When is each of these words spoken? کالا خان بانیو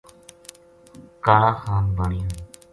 کالا 1.25 1.51
خان 1.61 1.85
بانیو 1.97 2.27